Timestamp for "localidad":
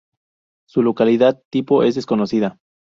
0.81-1.43